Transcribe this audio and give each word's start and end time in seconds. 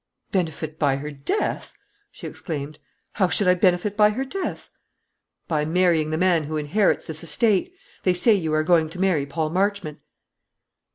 "Benefit 0.31 0.79
by 0.79 0.95
her 0.95 1.11
death!" 1.11 1.73
she 2.11 2.25
exclaimed. 2.25 2.79
"How 3.11 3.27
should 3.27 3.47
I 3.47 3.53
benefit 3.53 3.95
by 3.95 4.09
her 4.09 4.25
death?" 4.25 4.71
"By 5.47 5.63
marrying 5.63 6.09
the 6.09 6.17
man 6.17 6.45
who 6.45 6.57
inherits 6.57 7.05
this 7.05 7.23
estate. 7.23 7.71
They 8.01 8.15
say 8.15 8.33
you 8.33 8.51
are 8.55 8.63
going 8.63 8.89
to 8.89 8.99
marry 8.99 9.27
Paul 9.27 9.51
Marchmont." 9.51 9.99